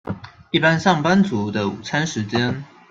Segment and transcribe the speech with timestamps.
[0.49, 2.63] 一般上班族的午餐時間